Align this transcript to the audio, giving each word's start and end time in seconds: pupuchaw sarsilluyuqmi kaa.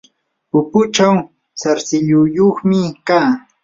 pupuchaw 0.51 1.15
sarsilluyuqmi 1.61 2.81
kaa. 3.07 3.29